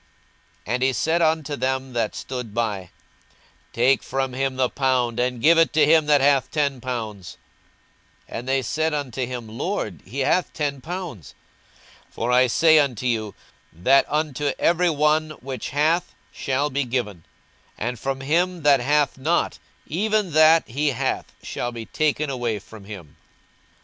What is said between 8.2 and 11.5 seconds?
42:019:025 (And they said unto him, Lord, he hath ten pounds.)